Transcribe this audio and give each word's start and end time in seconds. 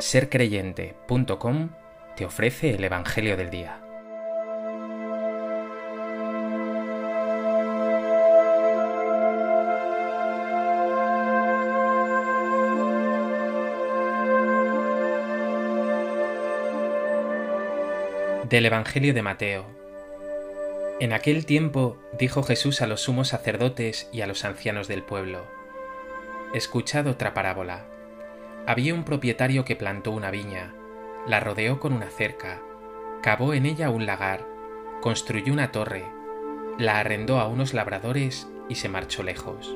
sercreyente.com 0.00 1.70
te 2.16 2.24
ofrece 2.24 2.70
el 2.70 2.84
Evangelio 2.84 3.36
del 3.36 3.50
Día. 3.50 3.80
Del 18.48 18.66
Evangelio 18.66 19.12
de 19.12 19.22
Mateo. 19.22 19.66
En 21.00 21.12
aquel 21.12 21.44
tiempo 21.44 21.98
dijo 22.18 22.42
Jesús 22.42 22.82
a 22.82 22.86
los 22.86 23.02
sumos 23.02 23.28
sacerdotes 23.28 24.08
y 24.12 24.22
a 24.22 24.26
los 24.26 24.44
ancianos 24.44 24.88
del 24.88 25.02
pueblo, 25.02 25.44
Escuchad 26.54 27.06
otra 27.08 27.34
parábola. 27.34 27.97
Había 28.68 28.92
un 28.92 29.02
propietario 29.02 29.64
que 29.64 29.76
plantó 29.76 30.10
una 30.10 30.30
viña, 30.30 30.74
la 31.26 31.40
rodeó 31.40 31.80
con 31.80 31.94
una 31.94 32.10
cerca, 32.10 32.60
cavó 33.22 33.54
en 33.54 33.64
ella 33.64 33.88
un 33.88 34.04
lagar, 34.04 34.46
construyó 35.00 35.54
una 35.54 35.72
torre, 35.72 36.04
la 36.76 36.98
arrendó 36.98 37.40
a 37.40 37.48
unos 37.48 37.72
labradores 37.72 38.46
y 38.68 38.74
se 38.74 38.90
marchó 38.90 39.22
lejos. 39.22 39.74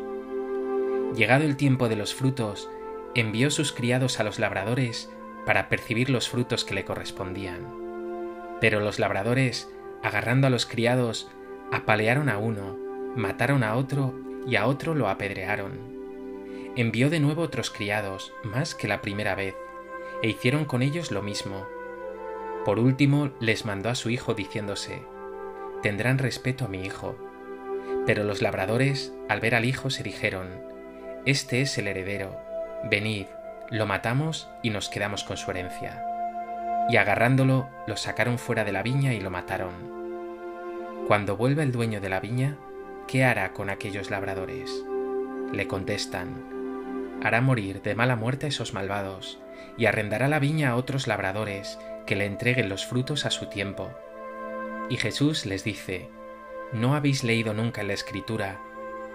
Llegado 1.17 1.45
el 1.45 1.57
tiempo 1.57 1.89
de 1.89 1.97
los 1.97 2.15
frutos, 2.15 2.69
envió 3.15 3.51
sus 3.51 3.73
criados 3.73 4.21
a 4.21 4.25
los 4.25 4.39
labradores 4.39 5.11
para 5.47 5.71
percibir 5.71 6.11
los 6.11 6.29
frutos 6.29 6.63
que 6.63 6.75
le 6.75 6.85
correspondían. 6.85 8.59
Pero 8.61 8.81
los 8.81 8.99
labradores, 8.99 9.73
agarrando 10.03 10.49
a 10.49 10.51
los 10.51 10.67
criados, 10.67 11.31
apalearon 11.73 12.29
a 12.29 12.37
uno, 12.37 12.77
mataron 13.17 13.65
a 13.65 13.75
otro 13.75 14.13
y 14.47 14.57
a 14.57 14.67
otro 14.67 14.95
lo 14.95 15.09
apedrearon 15.09 15.92
envió 16.77 17.11
de 17.11 17.21
nuevo 17.21 17.43
otros 17.43 17.71
criados, 17.71 18.33
más 18.43 18.75
que 18.75 18.89
la 18.89 19.03
primera 19.03 19.35
vez, 19.35 19.55
e 20.23 20.29
hicieron 20.29 20.65
con 20.65 20.83
ellos 20.83 21.11
lo 21.11 21.23
mismo. 21.23 21.67
Por 22.65 22.79
último 22.79 23.31
les 23.41 23.65
mandó 23.65 23.91
a 23.91 23.95
su 23.95 24.11
hijo 24.11 24.35
diciéndose, 24.35 25.03
Tendrán 25.83 26.19
respeto 26.19 26.67
a 26.67 26.69
mi 26.69 26.85
hijo. 26.85 27.17
Pero 28.07 28.23
los 28.23 28.41
labradores, 28.41 29.13
al 29.29 29.41
ver 29.41 29.55
al 29.55 29.65
hijo, 29.65 29.91
se 29.91 30.03
dijeron, 30.05 30.49
Este 31.27 31.61
es 31.61 31.77
el 31.77 31.89
heredero, 31.89 32.37
venid, 32.89 33.27
lo 33.69 33.87
matamos 33.87 34.49
y 34.63 34.71
nos 34.71 34.89
quedamos 34.89 35.25
con 35.25 35.37
su 35.37 35.51
herencia. 35.51 36.05
Y 36.89 36.97
agarrándolo, 36.97 37.69
lo 37.87 37.97
sacaron 37.97 38.39
fuera 38.39 38.65
de 38.65 38.73
la 38.73 38.83
viña 38.83 39.13
y 39.13 39.21
lo 39.21 39.31
mataron. 39.31 39.73
Cuando 41.09 41.37
vuelva 41.37 41.63
el 41.65 41.73
dueño 41.73 42.01
de 42.01 42.09
la 42.09 42.21
viña, 42.21 42.57
¿qué 43.09 43.25
hará 43.25 43.53
con 43.53 43.71
aquellos 43.71 44.11
labradores? 44.11 44.71
Le 45.53 45.67
contestan, 45.67 46.62
hará 47.23 47.41
morir 47.41 47.83
de 47.83 47.95
mala 47.95 48.17
muerte 48.17 48.47
a 48.47 48.49
esos 48.49 48.75
malvados, 48.75 49.39
y 49.77 49.87
arrendará 49.87 50.29
la 50.29 50.39
viña 50.39 50.71
a 50.71 50.77
otros 50.77 51.07
labradores, 51.07 51.79
que 52.07 52.17
le 52.17 52.27
entreguen 52.27 52.69
los 52.69 52.85
frutos 52.85 53.25
a 53.25 53.31
su 53.31 53.47
tiempo. 53.47 53.91
Y 54.91 54.97
Jesús 54.97 55.47
les 55.47 55.65
dice, 55.65 56.09
¿no 56.73 56.95
habéis 56.95 57.25
leído 57.25 57.55
nunca 57.55 57.81
en 57.81 57.89
la 57.89 57.95
Escritura, 57.95 58.61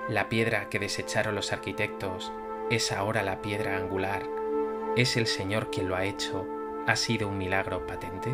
la 0.10 0.30
piedra 0.30 0.70
que 0.70 0.80
desecharon 0.80 1.36
los 1.36 1.52
arquitectos 1.52 2.32
es 2.72 2.92
ahora 2.92 3.24
la 3.24 3.42
piedra 3.42 3.78
angular? 3.78 4.24
¿Es 4.96 5.18
el 5.18 5.28
Señor 5.28 5.70
quien 5.70 5.90
lo 5.90 5.96
ha 5.96 6.06
hecho? 6.06 6.48
¿Ha 6.88 6.96
sido 6.96 7.28
un 7.28 7.38
milagro 7.38 7.86
patente? 7.86 8.34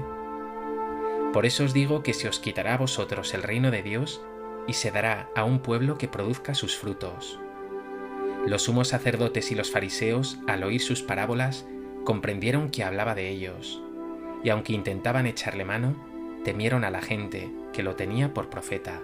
Por 1.33 1.47
eso 1.47 1.63
os 1.63 1.73
digo 1.73 2.03
que 2.03 2.13
se 2.13 2.29
os 2.29 2.39
quitará 2.39 2.75
a 2.75 2.77
vosotros 2.77 3.33
el 3.33 3.41
reino 3.41 3.71
de 3.71 3.81
Dios 3.81 4.23
y 4.67 4.73
se 4.73 4.91
dará 4.91 5.29
a 5.35 5.43
un 5.43 5.59
pueblo 5.59 5.97
que 5.97 6.07
produzca 6.07 6.53
sus 6.53 6.77
frutos. 6.77 7.39
Los 8.45 8.63
sumos 8.63 8.89
sacerdotes 8.89 9.51
y 9.53 9.55
los 9.55 9.71
fariseos, 9.71 10.37
al 10.47 10.63
oír 10.63 10.81
sus 10.81 11.01
parábolas, 11.01 11.65
comprendieron 12.03 12.69
que 12.69 12.83
hablaba 12.83 13.15
de 13.15 13.29
ellos, 13.29 13.81
y 14.43 14.49
aunque 14.49 14.73
intentaban 14.73 15.25
echarle 15.27 15.63
mano, 15.63 15.95
temieron 16.43 16.83
a 16.83 16.91
la 16.91 17.01
gente, 17.01 17.49
que 17.71 17.83
lo 17.83 17.95
tenía 17.95 18.33
por 18.33 18.49
profeta. 18.49 19.01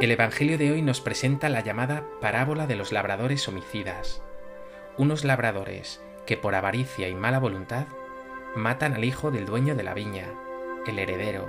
El 0.00 0.12
Evangelio 0.12 0.58
de 0.58 0.70
hoy 0.70 0.80
nos 0.80 1.00
presenta 1.00 1.48
la 1.48 1.60
llamada 1.60 2.06
parábola 2.20 2.68
de 2.68 2.76
los 2.76 2.92
labradores 2.92 3.48
homicidas. 3.48 4.22
Unos 4.96 5.24
labradores 5.24 6.00
que 6.30 6.36
por 6.36 6.54
avaricia 6.54 7.08
y 7.08 7.14
mala 7.16 7.40
voluntad 7.40 7.88
matan 8.54 8.94
al 8.94 9.04
hijo 9.04 9.32
del 9.32 9.46
dueño 9.46 9.74
de 9.74 9.82
la 9.82 9.94
viña, 9.94 10.26
el 10.86 11.00
heredero, 11.00 11.48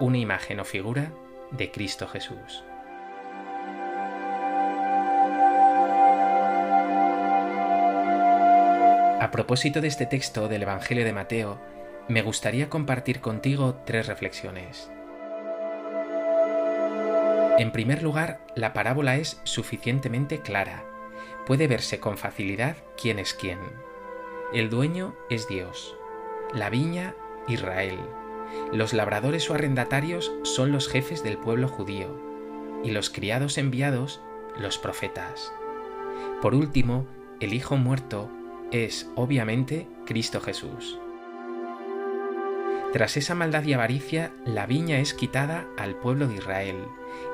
una 0.00 0.18
imagen 0.18 0.58
o 0.58 0.64
figura 0.64 1.12
de 1.52 1.70
Cristo 1.70 2.08
Jesús. 2.08 2.64
A 9.20 9.28
propósito 9.30 9.80
de 9.80 9.86
este 9.86 10.06
texto 10.06 10.48
del 10.48 10.64
Evangelio 10.64 11.04
de 11.04 11.12
Mateo, 11.12 11.60
me 12.08 12.22
gustaría 12.22 12.68
compartir 12.68 13.20
contigo 13.20 13.76
tres 13.86 14.08
reflexiones. 14.08 14.90
En 17.58 17.70
primer 17.70 18.02
lugar, 18.02 18.40
la 18.56 18.72
parábola 18.72 19.14
es 19.18 19.40
suficientemente 19.44 20.40
clara 20.40 20.82
puede 21.46 21.66
verse 21.68 22.00
con 22.00 22.16
facilidad 22.16 22.76
quién 23.00 23.18
es 23.18 23.34
quién. 23.34 23.58
El 24.52 24.70
dueño 24.70 25.14
es 25.30 25.48
Dios, 25.48 25.96
la 26.52 26.70
viña 26.70 27.14
Israel, 27.48 27.98
los 28.72 28.92
labradores 28.92 29.50
o 29.50 29.54
arrendatarios 29.54 30.32
son 30.42 30.72
los 30.72 30.88
jefes 30.88 31.22
del 31.22 31.38
pueblo 31.38 31.68
judío, 31.68 32.08
y 32.82 32.90
los 32.90 33.10
criados 33.10 33.58
enviados 33.58 34.20
los 34.58 34.78
profetas. 34.78 35.52
Por 36.40 36.54
último, 36.54 37.06
el 37.40 37.54
Hijo 37.54 37.76
muerto 37.76 38.30
es, 38.70 39.10
obviamente, 39.14 39.88
Cristo 40.06 40.40
Jesús. 40.40 40.98
Tras 42.92 43.16
esa 43.16 43.34
maldad 43.34 43.64
y 43.64 43.72
avaricia, 43.72 44.32
la 44.44 44.66
viña 44.66 44.98
es 44.98 45.14
quitada 45.14 45.66
al 45.76 45.96
pueblo 45.96 46.28
de 46.28 46.36
Israel 46.36 46.84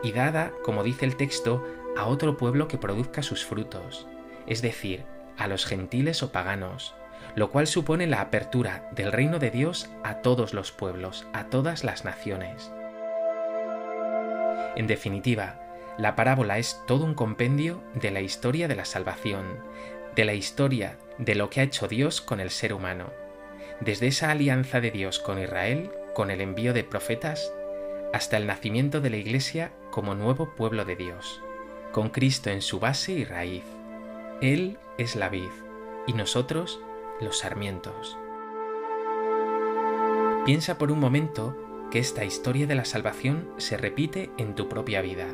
y 0.03 0.13
dada, 0.13 0.53
como 0.65 0.83
dice 0.83 1.05
el 1.05 1.17
texto, 1.17 1.65
a 1.97 2.07
otro 2.07 2.37
pueblo 2.37 2.69
que 2.69 2.79
produzca 2.79 3.23
sus 3.23 3.45
frutos, 3.45 4.07
es 4.47 4.63
decir, 4.63 5.05
a 5.37 5.47
los 5.49 5.67
gentiles 5.67 6.23
o 6.23 6.33
paganos, 6.33 6.95
lo 7.35 7.51
cual 7.51 7.67
supone 7.67 8.07
la 8.07 8.21
apertura 8.21 8.89
del 8.93 9.13
reino 9.13 9.39
de 9.39 9.51
Dios 9.51 9.91
a 10.03 10.17
todos 10.17 10.55
los 10.55 10.73
pueblos, 10.73 11.27
a 11.33 11.45
todas 11.45 11.85
las 11.85 12.05
naciones. 12.05 12.71
En 14.77 14.87
definitiva, 14.87 15.61
la 15.99 16.17
parábola 16.17 16.59
es 16.59 16.81
todo 16.87 17.05
un 17.05 17.15
compendio 17.15 17.83
de 17.95 18.11
la 18.11 18.21
historia 18.21 18.69
de 18.69 18.77
la 18.77 18.85
salvación, 18.85 19.45
de 20.15 20.25
la 20.25 20.35
historia 20.35 20.99
de 21.19 21.35
lo 21.35 21.51
que 21.51 21.61
ha 21.61 21.65
hecho 21.65 21.89
Dios 21.89 22.21
con 22.21 22.41
el 22.41 22.51
ser 22.51 22.73
humano, 22.73 23.13
desde 23.81 24.07
esa 24.07 24.31
alianza 24.31 24.81
de 24.81 24.91
Dios 24.91 25.19
con 25.19 25.39
Israel, 25.39 25.91
con 26.15 26.31
el 26.31 26.41
envío 26.41 26.73
de 26.73 26.85
profetas, 26.85 27.53
hasta 28.13 28.37
el 28.37 28.47
nacimiento 28.47 29.01
de 29.01 29.11
la 29.11 29.17
Iglesia 29.17 29.73
como 29.91 30.15
nuevo 30.15 30.55
pueblo 30.55 30.85
de 30.85 30.97
Dios, 30.97 31.43
con 31.93 32.11
Cristo 32.11 32.51
en 32.51 32.63
su 32.63 32.81
base 32.81 33.13
y 33.13 33.25
raíz. 33.25 33.65
Él 34.41 34.79
es 34.99 35.17
la 35.17 35.29
vid 35.29 35.51
y 36.07 36.13
nosotros 36.13 36.81
los 37.21 37.39
sarmientos. 37.39 38.17
Piensa 40.45 40.79
por 40.79 40.91
un 40.91 41.01
momento 41.01 41.57
que 41.91 41.99
esta 41.99 42.25
historia 42.25 42.67
de 42.67 42.75
la 42.75 42.85
salvación 42.85 43.49
se 43.59 43.77
repite 43.77 44.31
en 44.39 44.55
tu 44.55 44.69
propia 44.69 45.03
vida. 45.03 45.27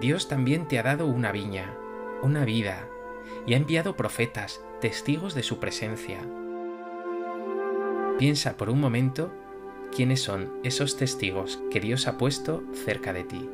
Dios 0.00 0.28
también 0.28 0.68
te 0.68 0.78
ha 0.78 0.82
dado 0.82 1.06
una 1.06 1.32
viña, 1.32 1.74
una 2.22 2.44
vida, 2.44 2.88
y 3.46 3.54
ha 3.54 3.56
enviado 3.56 3.96
profetas, 3.96 4.64
testigos 4.80 5.34
de 5.34 5.42
su 5.42 5.58
presencia, 5.58 6.20
Piensa 8.18 8.56
por 8.56 8.70
un 8.70 8.80
momento 8.80 9.30
quiénes 9.94 10.22
son 10.22 10.50
esos 10.64 10.96
testigos 10.96 11.60
que 11.70 11.80
Dios 11.80 12.06
ha 12.06 12.16
puesto 12.16 12.62
cerca 12.72 13.12
de 13.12 13.24
ti. 13.24 13.50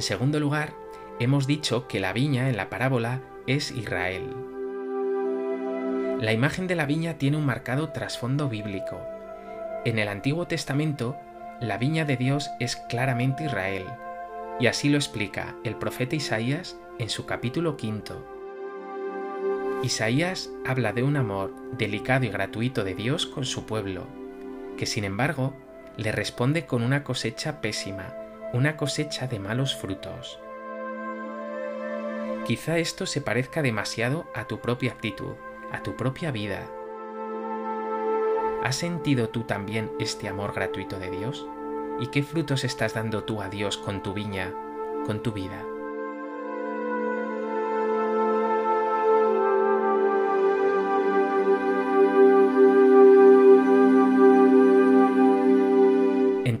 En 0.00 0.04
segundo 0.04 0.40
lugar, 0.40 0.72
hemos 1.18 1.46
dicho 1.46 1.86
que 1.86 2.00
la 2.00 2.14
viña 2.14 2.48
en 2.48 2.56
la 2.56 2.70
parábola 2.70 3.20
es 3.46 3.70
Israel. 3.70 4.34
La 6.22 6.32
imagen 6.32 6.66
de 6.66 6.74
la 6.74 6.86
viña 6.86 7.18
tiene 7.18 7.36
un 7.36 7.44
marcado 7.44 7.90
trasfondo 7.90 8.48
bíblico. 8.48 8.98
En 9.84 9.98
el 9.98 10.08
Antiguo 10.08 10.46
Testamento, 10.46 11.18
la 11.60 11.76
viña 11.76 12.06
de 12.06 12.16
Dios 12.16 12.48
es 12.60 12.76
claramente 12.76 13.44
Israel, 13.44 13.84
y 14.58 14.68
así 14.68 14.88
lo 14.88 14.96
explica 14.96 15.56
el 15.64 15.76
profeta 15.76 16.16
Isaías 16.16 16.78
en 16.98 17.10
su 17.10 17.26
capítulo 17.26 17.76
quinto. 17.76 18.26
Isaías 19.82 20.48
habla 20.64 20.94
de 20.94 21.02
un 21.02 21.18
amor 21.18 21.52
delicado 21.76 22.24
y 22.24 22.30
gratuito 22.30 22.84
de 22.84 22.94
Dios 22.94 23.26
con 23.26 23.44
su 23.44 23.66
pueblo, 23.66 24.06
que 24.78 24.86
sin 24.86 25.04
embargo 25.04 25.52
le 25.98 26.10
responde 26.10 26.64
con 26.64 26.82
una 26.82 27.04
cosecha 27.04 27.60
pésima, 27.60 28.14
una 28.52 28.76
cosecha 28.76 29.26
de 29.26 29.38
malos 29.38 29.76
frutos. 29.76 30.40
Quizá 32.46 32.78
esto 32.78 33.06
se 33.06 33.20
parezca 33.20 33.62
demasiado 33.62 34.26
a 34.34 34.46
tu 34.46 34.60
propia 34.60 34.92
actitud, 34.92 35.34
a 35.70 35.82
tu 35.82 35.96
propia 35.96 36.32
vida. 36.32 36.66
¿Has 38.64 38.76
sentido 38.76 39.28
tú 39.28 39.44
también 39.44 39.90
este 40.00 40.28
amor 40.28 40.52
gratuito 40.52 40.98
de 40.98 41.10
Dios? 41.10 41.46
¿Y 42.00 42.08
qué 42.08 42.22
frutos 42.22 42.64
estás 42.64 42.94
dando 42.94 43.24
tú 43.24 43.40
a 43.40 43.48
Dios 43.48 43.76
con 43.76 44.02
tu 44.02 44.14
viña, 44.14 44.52
con 45.06 45.22
tu 45.22 45.32
vida? 45.32 45.64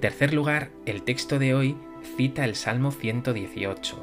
En 0.00 0.08
tercer 0.08 0.32
lugar, 0.32 0.70
el 0.86 1.02
texto 1.02 1.38
de 1.38 1.54
hoy 1.54 1.76
cita 2.16 2.46
el 2.46 2.54
Salmo 2.54 2.90
118. 2.90 4.02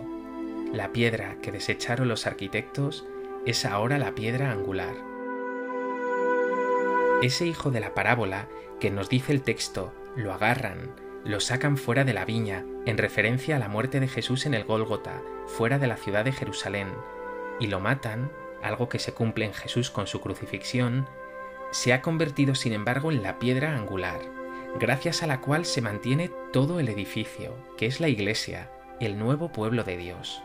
La 0.71 0.91
piedra 0.91 1.37
que 1.41 1.51
desecharon 1.51 2.07
los 2.07 2.27
arquitectos 2.27 3.03
es 3.47 3.65
ahora 3.65 3.97
la 3.97 4.13
piedra 4.13 4.51
angular. 4.51 4.93
Ese 7.23 7.47
hijo 7.47 7.71
de 7.71 7.79
la 7.79 7.95
parábola 7.95 8.47
que 8.79 8.91
nos 8.91 9.09
dice 9.09 9.31
el 9.31 9.41
texto, 9.41 9.91
lo 10.15 10.33
agarran, 10.33 10.91
lo 11.25 11.39
sacan 11.39 11.77
fuera 11.77 12.03
de 12.03 12.13
la 12.13 12.25
viña, 12.25 12.63
en 12.85 12.99
referencia 12.99 13.55
a 13.55 13.59
la 13.59 13.67
muerte 13.67 13.99
de 13.99 14.07
Jesús 14.07 14.45
en 14.45 14.53
el 14.53 14.65
Gólgota, 14.65 15.23
fuera 15.47 15.79
de 15.79 15.87
la 15.87 15.97
ciudad 15.97 16.25
de 16.25 16.31
Jerusalén, 16.31 16.89
y 17.59 17.65
lo 17.65 17.79
matan, 17.79 18.31
algo 18.61 18.87
que 18.87 18.99
se 18.99 19.15
cumple 19.15 19.45
en 19.45 19.53
Jesús 19.55 19.89
con 19.89 20.05
su 20.05 20.21
crucifixión, 20.21 21.07
se 21.71 21.91
ha 21.91 22.03
convertido 22.03 22.53
sin 22.53 22.73
embargo 22.73 23.11
en 23.11 23.23
la 23.23 23.39
piedra 23.39 23.75
angular, 23.75 24.36
gracias 24.79 25.23
a 25.23 25.27
la 25.27 25.41
cual 25.41 25.65
se 25.65 25.81
mantiene 25.81 26.29
todo 26.53 26.79
el 26.79 26.89
edificio, 26.89 27.57
que 27.77 27.87
es 27.87 27.99
la 27.99 28.07
Iglesia, 28.07 28.69
el 28.99 29.17
nuevo 29.17 29.51
pueblo 29.51 29.83
de 29.83 29.97
Dios. 29.97 30.41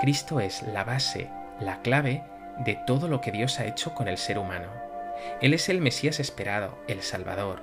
Cristo 0.00 0.40
es 0.40 0.62
la 0.62 0.84
base, 0.84 1.28
la 1.60 1.82
clave 1.82 2.24
de 2.64 2.78
todo 2.86 3.08
lo 3.08 3.20
que 3.20 3.32
Dios 3.32 3.58
ha 3.58 3.66
hecho 3.66 3.94
con 3.94 4.08
el 4.08 4.16
ser 4.16 4.38
humano. 4.38 4.68
Él 5.40 5.54
es 5.54 5.68
el 5.68 5.80
Mesías 5.80 6.20
esperado, 6.20 6.78
el 6.88 7.02
Salvador. 7.02 7.62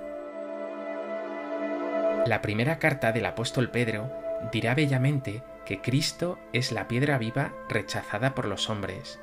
La 2.26 2.40
primera 2.42 2.78
carta 2.78 3.12
del 3.12 3.26
apóstol 3.26 3.70
Pedro 3.70 4.10
dirá 4.52 4.74
bellamente 4.74 5.42
que 5.64 5.80
Cristo 5.80 6.38
es 6.52 6.72
la 6.72 6.88
piedra 6.88 7.18
viva 7.18 7.54
rechazada 7.68 8.34
por 8.34 8.46
los 8.46 8.70
hombres, 8.70 9.18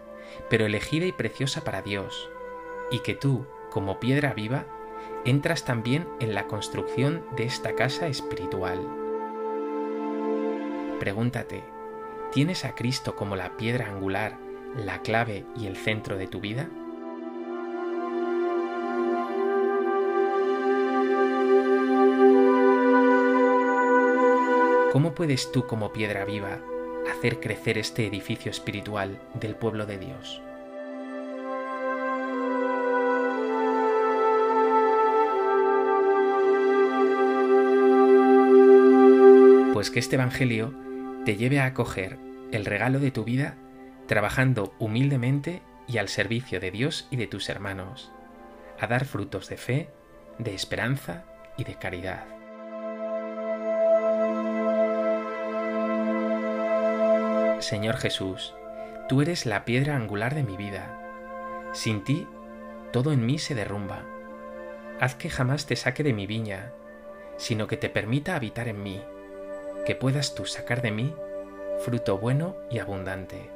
pero 0.50 0.66
elegida 0.66 1.06
y 1.06 1.12
preciosa 1.12 1.64
para 1.64 1.82
Dios, 1.82 2.30
y 2.92 3.00
que 3.00 3.16
tú, 3.16 3.48
como 3.72 4.00
piedra 4.00 4.34
viva, 4.34 4.66
entras 5.26 5.66
también 5.66 6.08
en 6.20 6.36
la 6.36 6.48
construcción 6.48 7.24
de 7.36 7.46
esta 7.46 7.76
casa 7.76 8.08
espiritual. 8.08 8.80
Pregúntate, 11.00 11.64
¿Tienes 12.36 12.66
a 12.66 12.76
Cristo 12.76 13.16
como 13.16 13.38
la 13.38 13.56
piedra 13.56 13.88
angular, 13.88 14.38
la 14.76 15.02
clave 15.02 15.46
y 15.56 15.68
el 15.68 15.78
centro 15.78 16.18
de 16.18 16.28
tu 16.28 16.42
vida? 16.42 16.68
¿Cómo 24.92 25.14
puedes 25.16 25.50
tú 25.54 25.66
como 25.66 25.94
piedra 25.94 26.26
viva 26.26 26.60
hacer 27.10 27.40
crecer 27.40 27.78
este 27.78 28.06
edificio 28.06 28.52
espiritual 28.52 29.22
del 29.34 29.56
pueblo 29.56 29.86
de 29.86 29.98
Dios? 29.98 30.42
Pues 39.76 39.92
que 39.92 40.00
este 40.00 40.16
Evangelio 40.16 40.74
te 41.26 41.36
lleve 41.36 41.60
a 41.60 41.66
acoger 41.66 42.18
el 42.54 42.64
regalo 42.64 43.00
de 43.00 43.12
tu 43.12 43.26
vida 43.26 43.58
trabajando 44.08 44.74
humildemente 44.80 45.62
y 45.86 45.98
al 45.98 46.08
servicio 46.08 46.62
de 46.62 46.72
Dios 46.72 47.10
y 47.12 47.18
de 47.18 47.28
tus 47.28 47.50
hermanos, 47.50 48.10
a 48.80 48.88
dar 48.88 49.04
frutos 49.04 49.50
de 49.50 49.58
fe, 49.58 49.90
de 50.38 50.56
esperanza 50.56 51.26
y 51.58 51.66
de 51.66 51.76
caridad. 51.76 52.24
Señor 57.60 57.98
Jesús, 57.98 58.54
tú 59.10 59.22
eres 59.22 59.46
la 59.46 59.66
piedra 59.66 59.98
angular 59.98 60.36
de 60.36 60.44
mi 60.44 60.56
vida. 60.56 61.02
Sin 61.74 62.06
ti, 62.06 62.26
todo 62.94 63.12
en 63.12 63.26
mí 63.26 63.40
se 63.40 63.56
derrumba. 63.56 64.06
Haz 65.02 65.16
que 65.16 65.30
jamás 65.30 65.66
te 65.66 65.76
saque 65.76 66.02
de 66.02 66.14
mi 66.14 66.28
viña, 66.28 66.72
sino 67.36 67.68
que 67.68 67.76
te 67.76 67.90
permita 67.90 68.38
habitar 68.38 68.70
en 68.70 68.82
mí 68.82 69.02
que 69.86 69.96
puedas 69.96 70.36
tú 70.36 70.46
sacar 70.46 70.82
de 70.82 70.92
mí 70.92 71.16
fruto 71.80 72.18
bueno 72.18 72.56
y 72.70 72.80
abundante. 72.80 73.55